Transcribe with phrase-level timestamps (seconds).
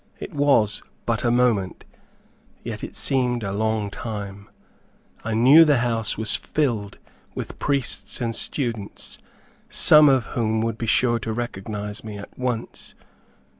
[0.19, 1.85] It was but a moment,
[2.63, 4.49] yet it seemed a long time.
[5.23, 6.97] I knew the house was filled
[7.35, 9.19] with priests and students,
[9.69, 12.95] some of whom would be sure to recognize me at once.